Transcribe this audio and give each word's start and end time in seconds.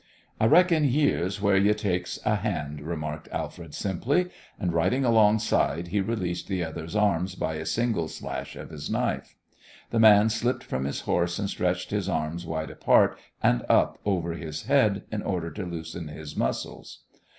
"I 0.39 0.47
reckon 0.47 0.83
yere's 0.83 1.39
where 1.43 1.57
you 1.57 1.75
takes 1.75 2.17
a 2.25 2.37
hand," 2.37 2.81
remarked 2.81 3.29
Alfred 3.31 3.75
simply, 3.75 4.31
and, 4.59 4.73
riding 4.73 5.05
alongside, 5.05 5.89
he 5.89 6.01
released 6.01 6.47
the 6.47 6.63
other's 6.63 6.95
arms 6.95 7.35
by 7.35 7.57
a 7.57 7.67
single 7.67 8.07
slash 8.07 8.55
of 8.55 8.71
his 8.71 8.89
knife. 8.89 9.35
The 9.91 9.99
man 9.99 10.31
slipped 10.31 10.63
from 10.63 10.85
his 10.85 11.01
horse 11.01 11.37
and 11.37 11.51
stretched 11.51 11.91
his 11.91 12.09
arms 12.09 12.47
wide 12.47 12.71
apart 12.71 13.15
and 13.43 13.63
up 13.69 13.99
over 14.03 14.33
his 14.33 14.63
head 14.63 15.03
in 15.11 15.21
order 15.21 15.51
to 15.51 15.67
loosen 15.67 16.07
his 16.07 16.35
muscles. 16.35 17.03